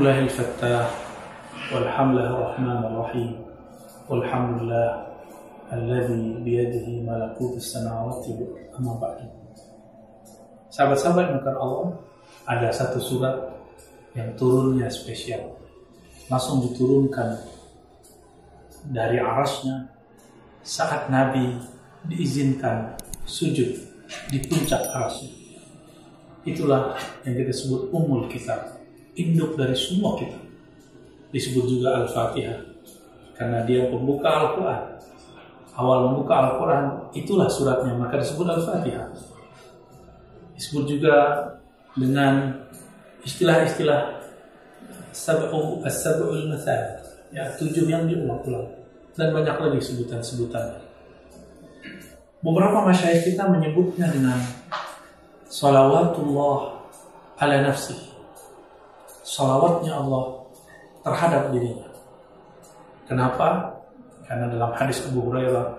لله 0.00 0.18
الفتاح 0.18 0.88
والحمد 1.74 2.14
لله 2.16 2.30
الرحمن 2.32 2.80
الرحيم 2.88 3.30
والحمد 4.08 4.62
لله 4.62 4.88
الذي 5.72 6.22
بيده 6.40 6.86
ملكوت 7.04 7.56
السماوات 7.56 8.24
والأرض 8.24 8.72
أما 8.80 8.94
بعد 8.96 9.18
Sahabat-sahabat 10.72 11.24
yang 11.28 11.44
Allah, 11.60 11.92
ada 12.48 12.68
satu 12.72 13.00
surat 13.00 13.36
yang 14.16 14.32
turunnya 14.40 14.88
spesial. 14.88 15.60
Langsung 16.32 16.64
diturunkan 16.64 17.36
dari 18.88 19.20
arasnya 19.20 19.92
saat 20.64 21.12
Nabi 21.12 21.52
diizinkan 22.08 22.96
sujud 23.28 23.76
di 24.32 24.38
puncak 24.40 24.88
arasnya. 24.88 25.32
Itulah 26.48 26.96
yang 27.28 27.36
kita 27.40 27.52
sebut 27.52 27.92
umul 27.92 28.28
kitab, 28.28 28.76
induk 29.15 29.59
dari 29.59 29.75
semua 29.75 30.15
kita. 30.19 30.39
Disebut 31.31 31.65
juga 31.67 32.03
Al-Fatihah, 32.03 32.59
karena 33.39 33.63
dia 33.63 33.87
pembuka 33.87 34.27
Al-Quran. 34.27 34.83
Awal 35.71 35.99
membuka 36.11 36.33
Al-Quran, 36.35 36.83
itulah 37.15 37.47
suratnya, 37.47 37.95
maka 37.95 38.19
disebut 38.19 38.47
Al-Fatihah. 38.47 39.07
Disebut 40.59 40.83
juga 40.85 41.15
dengan 41.95 42.61
istilah-istilah 43.23 44.21
sab'u 45.11 45.83
as-sab'ul 45.83 46.47
mathal 46.47 47.03
ya 47.35 47.51
tujuh 47.59 47.87
yang 47.87 48.07
diulang-ulang 48.07 48.71
dan 49.15 49.35
banyak 49.35 49.55
lagi 49.59 49.79
sebutan-sebutannya 49.83 50.79
beberapa 52.39 52.79
masyarakat 52.87 53.27
kita 53.27 53.43
menyebutnya 53.51 54.07
dengan 54.07 54.39
salawatullah 55.51 56.79
ala 57.37 57.55
nafsi 57.67 57.95
salawatnya 59.21 59.97
Allah 59.97 60.45
terhadap 61.01 61.53
dirinya 61.53 61.89
kenapa? 63.05 63.77
karena 64.31 64.47
dalam 64.47 64.71
hadis 64.79 65.03
Abu 65.11 65.27
Hurairah 65.27 65.75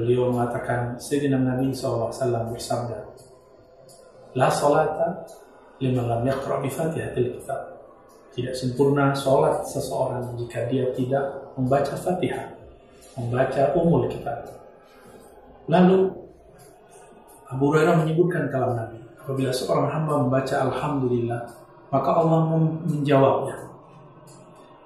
beliau 0.00 0.32
mengatakan 0.32 0.96
Sayyidina 0.96 1.36
Nabi 1.36 1.76
SAW 1.76 2.08
bersabda 2.48 3.04
La 4.32 4.48
salata 4.48 5.28
liman 5.76 6.08
lam 6.08 6.22
yaqra 6.24 6.60
bi 6.64 6.72
Fatihatil 6.72 7.36
Kitab. 7.36 7.76
Tidak 8.32 8.52
sempurna 8.52 9.16
sholat 9.16 9.64
seseorang 9.64 10.36
jika 10.40 10.68
dia 10.68 10.92
tidak 10.92 11.56
membaca 11.56 11.96
Fatihah, 11.96 12.52
membaca 13.16 13.72
umul 13.72 14.12
kitab. 14.12 14.44
Lalu 15.64 16.12
Abu 17.48 17.64
Hurairah 17.72 18.04
menyebutkan 18.04 18.52
kalam 18.52 18.76
Nabi, 18.76 19.00
apabila 19.16 19.48
seorang 19.56 19.88
hamba 19.88 20.20
membaca 20.20 20.52
Alhamdulillah, 20.68 21.48
maka 21.90 22.10
Allah 22.10 22.40
menjawabnya. 22.82 23.56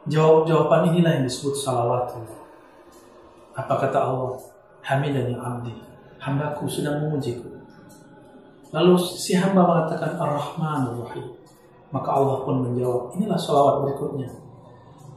Jawab 0.09 0.48
jawaban 0.48 0.91
inilah 0.93 1.20
yang 1.20 1.25
disebut 1.29 1.55
salawatullah. 1.55 2.41
Apa 3.56 3.75
kata 3.87 3.98
Allah? 4.01 4.41
Hamidani 4.81 5.37
abdi, 5.37 5.77
hambaku 6.17 6.65
sedang 6.65 7.05
memujiku. 7.05 7.47
Lalu 8.73 8.97
si 8.97 9.37
hamba 9.37 9.67
mengatakan 9.67 10.17
Ar-Rahman 10.17 10.95
Ar-Rahim. 10.95 11.37
Maka 11.91 12.09
Allah 12.17 12.47
pun 12.47 12.62
menjawab, 12.65 13.12
inilah 13.19 13.37
salawat 13.37 13.83
berikutnya. 13.84 14.31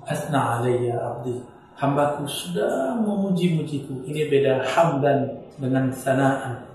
Asna 0.04 0.60
alayya 0.60 0.98
abdi. 1.00 1.38
Hambaku 1.78 2.26
sudah 2.28 2.98
memuji-mujiku. 3.02 4.04
Ini 4.10 4.30
beda 4.30 4.66
hamdan 4.66 5.48
dengan 5.58 5.90
sanaan. 5.94 6.66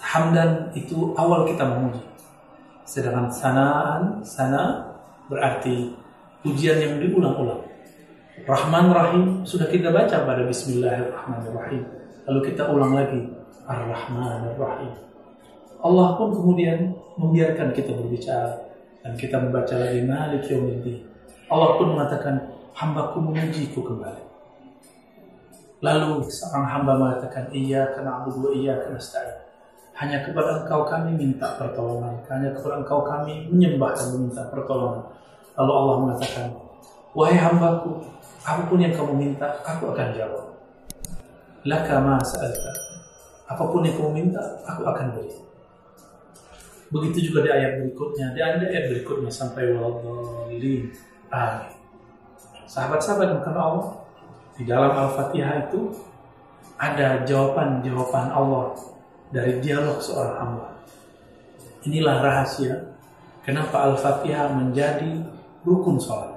Hamdan 0.00 0.70
itu 0.74 1.12
awal 1.18 1.44
kita 1.44 1.66
memuji. 1.66 2.02
Sedangkan 2.88 3.28
sanaan, 3.28 4.24
sana 4.24 4.80
berarti 5.28 5.92
pujian 6.40 6.80
yang 6.80 6.96
diulang-ulang. 6.96 7.60
Rahman 8.48 8.88
Rahim 8.88 9.24
sudah 9.44 9.68
kita 9.68 9.92
baca 9.92 10.24
pada 10.24 10.48
Bismillahirrahmanirrahim. 10.48 11.84
Lalu 12.24 12.40
kita 12.48 12.72
ulang 12.72 12.96
lagi 12.96 13.28
Ar-Rahman 13.68 14.56
Ar-Rahim. 14.56 14.96
Allah 15.84 16.16
pun 16.16 16.32
kemudian 16.32 16.96
membiarkan 17.20 17.76
kita 17.76 17.92
berbicara 17.92 18.56
dan 19.04 19.12
kita 19.20 19.36
membaca 19.36 19.74
lagi 19.76 20.00
Malik 20.08 20.48
Yawmiddin. 20.48 21.04
Allah 21.52 21.76
pun 21.76 21.92
mengatakan 21.92 22.40
hambaku 22.72 23.20
memujiku 23.20 23.84
kembali. 23.84 24.24
Lalu 25.84 26.24
seorang 26.32 26.64
hamba 26.72 26.96
mengatakan 26.96 27.52
iya 27.52 27.92
karena 27.92 28.24
abu 28.24 28.32
iya 28.56 28.80
karena. 28.80 29.47
Hanya 29.98 30.22
kepada 30.22 30.62
engkau 30.62 30.86
kami 30.86 31.18
minta 31.18 31.58
pertolongan. 31.58 32.22
Hanya 32.30 32.54
kepada 32.54 32.86
engkau 32.86 33.02
kami 33.02 33.50
menyembah 33.50 33.98
dan 33.98 34.14
meminta 34.14 34.46
pertolongan. 34.46 35.02
Lalu 35.58 35.72
Allah 35.74 35.94
mengatakan, 36.06 36.46
Wahai 37.18 37.34
hambaku, 37.34 37.98
apa 38.46 38.62
pun 38.70 38.78
yang 38.78 38.94
kamu 38.94 39.18
minta, 39.18 39.58
aku 39.66 39.90
akan 39.90 40.14
jawab. 40.14 40.54
Laka 41.66 41.98
ma 41.98 42.14
sa'alta. 42.22 42.72
Apa 43.50 43.64
pun 43.66 43.82
yang 43.82 43.98
kamu 43.98 44.10
minta, 44.14 44.38
aku 44.62 44.86
akan 44.86 45.18
beri. 45.18 45.34
Begitu 46.94 47.34
juga 47.34 47.44
di 47.44 47.50
ayat 47.58 47.82
berikutnya, 47.82 48.32
di 48.32 48.40
ayat 48.40 48.86
berikutnya 48.94 49.34
sampai 49.34 49.74
waladhalin. 49.74 50.94
Amin. 51.34 51.74
Sahabat-sahabat 52.70 53.34
yang 53.34 53.56
Allah, 53.58 53.98
di 54.54 54.62
dalam 54.62 54.92
Al-Fatihah 54.94 55.68
itu 55.68 55.90
ada 56.78 57.26
jawaban-jawaban 57.26 58.30
Allah 58.30 58.78
dari 59.32 59.60
dialog 59.60 60.00
seorang 60.00 60.36
hamba. 60.40 60.68
Inilah 61.84 62.16
rahasia 62.20 62.74
kenapa 63.44 63.92
Al-Fatihah 63.92 64.56
menjadi 64.56 65.24
rukun 65.64 66.00
sholat. 66.00 66.36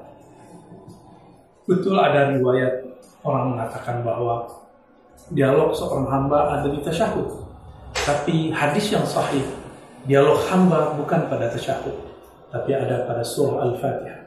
Betul 1.66 1.96
ada 1.96 2.36
riwayat 2.36 2.84
orang 3.24 3.56
mengatakan 3.56 4.04
bahwa 4.04 4.50
dialog 5.32 5.72
seorang 5.72 6.08
hamba 6.12 6.60
ada 6.60 6.68
di 6.68 6.80
tasyahud. 6.84 7.48
Tapi 7.92 8.50
hadis 8.56 8.92
yang 8.92 9.04
sahih 9.04 9.44
dialog 10.10 10.42
hamba 10.50 10.98
bukan 10.98 11.30
pada 11.30 11.52
tasyahud, 11.54 11.94
tapi 12.50 12.74
ada 12.74 13.06
pada 13.06 13.22
surah 13.22 13.68
Al-Fatihah. 13.70 14.20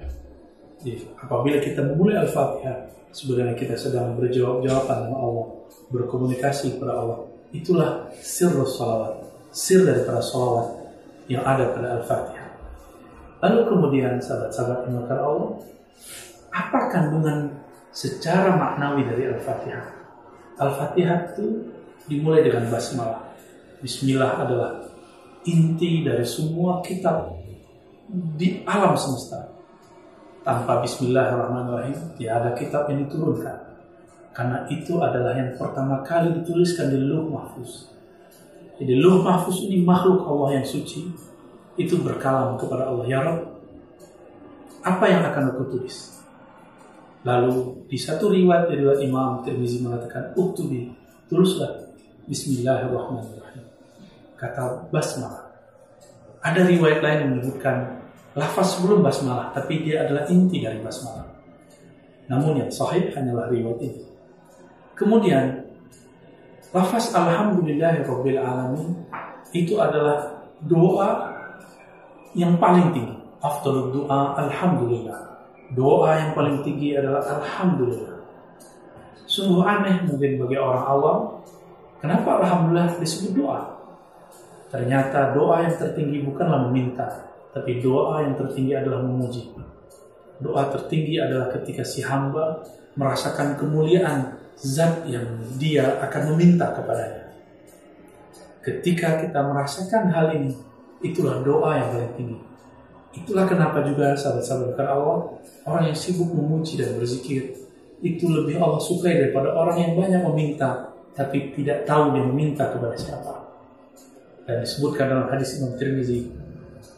Jadi, 0.85 1.01
apabila 1.17 1.59
kita 1.59 1.81
memulai 1.81 2.21
Al-Fatihah, 2.23 2.93
sebenarnya 3.11 3.57
kita 3.57 3.75
sedang 3.75 4.15
berjawab-jawaban 4.21 5.09
dengan 5.09 5.21
Allah, 5.21 5.47
berkomunikasi 5.91 6.77
kepada 6.77 6.93
Allah. 7.01 7.34
Itulah 7.51 8.09
sirrus 8.23 8.79
salawat, 8.79 9.27
sir 9.53 9.85
daripada 9.85 10.23
salawat 10.23 10.85
yang 11.29 11.45
ada 11.45 11.73
pada 11.73 12.01
Al-Fatihah. 12.01 12.51
Lalu 13.45 13.61
kemudian 13.69 14.17
sahabat-sahabat 14.23 14.89
yang 14.89 15.05
Allah, 15.11 15.61
apa 16.55 16.81
kandungan 16.89 17.53
secara 17.93 18.57
maknawi 18.57 19.05
dari 19.05 19.29
Al-Fatihah? 19.29 19.85
Al-Fatihah 20.57 21.35
itu 21.35 21.69
dimulai 22.09 22.47
dengan 22.47 22.71
basmalah. 22.71 23.35
Bismillah 23.85 24.49
adalah 24.49 24.71
inti 25.45 26.01
dari 26.07 26.25
semua 26.25 26.81
kitab 26.81 27.37
di 28.09 28.65
alam 28.65 28.97
semesta. 28.97 29.53
Tanpa 30.45 30.85
Bismillahirrahmanirrahim, 30.85 32.21
tiada 32.21 32.53
kitab 32.53 32.89
yang 32.93 33.09
diturunkan. 33.09 33.74
Karena 34.35 34.67
itu 34.67 34.99
adalah 34.99 35.39
yang 35.39 35.55
pertama 35.55 36.03
kali 36.03 36.35
dituliskan 36.43 36.91
di 36.91 36.99
Luh 36.99 37.31
Mahfuz. 37.31 37.87
Jadi 38.83 38.99
Luh 38.99 39.23
Mahfuz 39.23 39.63
ini 39.63 39.87
makhluk 39.87 40.27
Allah 40.27 40.59
yang 40.59 40.67
suci. 40.67 41.07
Itu 41.79 42.03
berkalam 42.03 42.55
kepada 42.59 42.87
Allah, 42.87 43.07
Ya 43.07 43.19
Rabb, 43.19 43.51
apa 44.83 45.05
yang 45.11 45.27
akan 45.27 45.55
aku 45.55 45.63
tulis? 45.75 46.23
Lalu 47.27 47.87
di 47.91 47.99
satu 47.99 48.31
riwayat 48.31 48.71
dari 48.71 48.87
Imam 49.03 49.43
Tirmizi 49.43 49.83
mengatakan, 49.83 50.37
Uktubi, 50.39 50.95
tulislah 51.27 51.83
Bismillahirrahmanirrahim 52.31 53.65
kata 54.45 54.93
basmalah. 54.93 55.51
Ada 56.45 56.69
riwayat 56.69 57.01
lain 57.01 57.19
yang 57.25 57.31
menyebutkan 57.37 58.05
lafaz 58.37 58.77
sebelum 58.77 59.01
basmalah, 59.01 59.57
tapi 59.57 59.81
dia 59.81 60.05
adalah 60.05 60.29
inti 60.29 60.61
dari 60.61 60.85
basmalah. 60.85 61.25
Namun 62.29 62.61
yang 62.61 62.71
sahih 62.71 63.09
hanyalah 63.17 63.49
riwayat 63.49 63.81
ini. 63.81 64.14
Kemudian 64.95 65.67
lafaz 66.71 67.11
alhamdulillahirabbil 67.11 68.39
alamin 68.39 69.03
itu 69.51 69.79
adalah 69.79 70.47
doa 70.63 71.35
yang 72.35 72.59
paling 72.59 72.95
tinggi. 72.95 73.15
Afdalul 73.43 73.93
doa 73.93 74.39
alhamdulillah. 74.41 75.21
Doa 75.75 76.11
yang 76.17 76.31
paling 76.39 76.63
tinggi 76.63 76.95
adalah 76.95 77.23
alhamdulillah. 77.27 78.23
Sungguh 79.27 79.67
aneh 79.67 80.07
mungkin 80.07 80.39
bagi 80.47 80.57
orang 80.57 80.85
awam, 80.87 81.19
kenapa 81.99 82.39
alhamdulillah 82.39 82.95
disebut 83.03 83.35
doa? 83.35 83.61
Ternyata 84.71 85.35
doa 85.35 85.67
yang 85.67 85.75
tertinggi 85.75 86.23
bukanlah 86.23 86.71
meminta, 86.71 87.07
tapi 87.51 87.83
doa 87.83 88.23
yang 88.23 88.39
tertinggi 88.39 88.75
adalah 88.79 89.03
memuji. 89.03 89.51
Doa 90.43 90.71
tertinggi 90.71 91.21
adalah 91.21 91.51
ketika 91.55 91.87
si 91.87 92.03
hamba 92.03 92.63
merasakan 92.99 93.55
kemuliaan 93.59 94.39
zat 94.59 95.07
yang 95.07 95.25
dia 95.59 95.99
akan 96.03 96.35
meminta 96.35 96.75
kepadanya. 96.75 97.31
Ketika 98.65 99.21
kita 99.21 99.45
merasakan 99.45 100.09
hal 100.11 100.33
ini, 100.35 100.57
itulah 101.05 101.45
doa 101.45 101.77
yang 101.77 101.89
paling 101.93 102.13
tinggi. 102.17 102.39
Itulah 103.15 103.47
kenapa 103.47 103.85
juga 103.87 104.17
sahabat-sahabat 104.19 104.75
Allah 104.81 105.39
orang 105.71 105.93
yang 105.93 105.97
sibuk 105.97 106.35
memuji 106.35 106.75
dan 106.83 106.99
berzikir 106.99 107.55
itu 108.03 108.27
lebih 108.27 108.59
Allah 108.59 108.83
sukai 108.83 109.23
daripada 109.23 109.55
orang 109.55 109.79
yang 109.79 109.93
banyak 109.95 110.23
meminta 110.27 110.91
tapi 111.15 111.55
tidak 111.55 111.87
tahu 111.87 112.11
dia 112.11 112.25
meminta 112.27 112.75
kepada 112.75 112.99
siapa. 112.99 113.55
Dan 114.45 114.61
disebutkan 114.61 115.09
dalam 115.09 115.27
hadis 115.31 115.57
Imam 115.57 115.79
Tirmizi, 115.79 116.29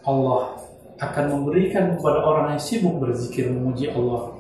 Allah 0.03 0.66
akan 0.97 1.25
memberikan 1.29 1.93
kepada 1.97 2.25
orang 2.25 2.57
yang 2.57 2.63
sibuk 2.63 2.97
berzikir 3.01 3.53
memuji 3.53 3.93
Allah 3.93 4.37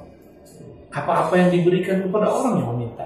apa-apa 0.96 1.36
yang 1.36 1.50
diberikan 1.52 2.08
kepada 2.08 2.32
orang 2.32 2.56
yang 2.56 2.68
meminta. 2.72 3.04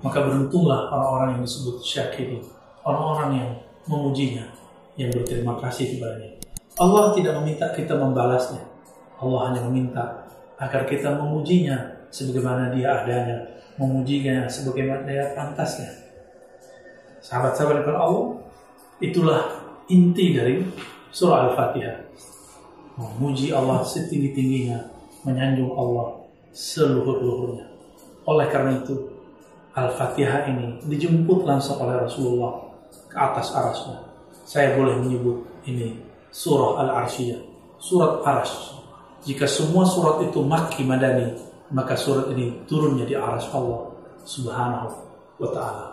Maka 0.00 0.24
beruntunglah 0.24 0.88
orang-orang 0.88 1.36
yang 1.36 1.42
disebut 1.44 1.76
syakirin, 1.84 2.40
orang-orang 2.80 3.30
yang 3.36 3.50
memujinya, 3.84 4.44
yang 4.96 5.12
berterima 5.12 5.60
kasih 5.60 5.96
kepadanya. 5.96 6.32
Allah 6.80 7.12
tidak 7.12 7.36
meminta 7.40 7.68
kita 7.76 7.96
membalasnya. 7.96 8.64
Allah 9.20 9.40
hanya 9.52 9.60
meminta 9.68 10.28
agar 10.56 10.88
kita 10.88 11.12
memujinya 11.16 11.76
sebagaimana 12.08 12.72
dia 12.72 13.04
adanya, 13.04 13.36
memujinya 13.76 14.48
sebagaimana 14.48 15.04
dia 15.04 15.32
pantasnya. 15.36 15.88
Sahabat-sahabat 17.20 17.84
Allah, 17.90 18.40
itulah 19.00 19.42
inti 19.88 20.36
dari 20.36 20.62
surah 21.16 21.48
Al-Fatihah. 21.48 22.12
Memuji 23.00 23.48
Allah 23.48 23.80
setinggi-tingginya, 23.80 24.84
menyanjung 25.24 25.72
Allah 25.72 26.28
seluhur-luhurnya. 26.52 27.72
Oleh 28.28 28.52
karena 28.52 28.76
itu, 28.84 29.16
Al-Fatihah 29.72 30.52
ini 30.52 30.76
dijemput 30.84 31.48
langsung 31.48 31.80
oleh 31.80 32.04
Rasulullah 32.04 32.68
ke 33.08 33.16
atas 33.16 33.48
arasnya. 33.56 34.04
Saya 34.44 34.76
boleh 34.76 35.00
menyebut 35.00 35.40
ini 35.64 35.96
surah 36.28 36.84
Al-Arshiyah, 36.84 37.40
surat 37.80 38.20
Arash. 38.20 38.76
Jika 39.24 39.48
semua 39.48 39.88
surat 39.88 40.20
itu 40.20 40.44
makki 40.44 40.84
madani, 40.84 41.32
maka 41.72 41.96
surat 41.96 42.28
ini 42.36 42.62
turunnya 42.68 43.08
di 43.08 43.16
aras 43.16 43.48
Allah 43.50 43.90
subhanahu 44.22 44.88
wa 45.40 45.48
ta'ala. 45.48 45.86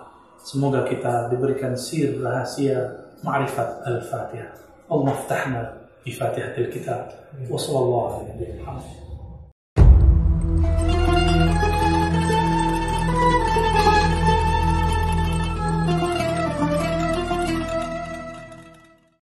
Semoga 0.43 0.83
kita 0.85 1.31
diberikan 1.31 1.73
sir 1.73 2.19
rahasia 2.19 3.09
ma'rifat 3.23 3.87
al-fatihah. 3.87 4.62
اللهم 4.91 5.09
افتحنا 5.09 5.73
بفاتحة 6.05 6.57
الكتاب. 6.57 7.09
وصلى 7.49 7.79
الله 7.79 8.13
على 8.13 8.23
نبينا 8.35 8.61
محمد. 8.61 8.83